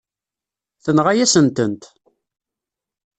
[0.83, 1.83] Tenɣa-yasen-tent.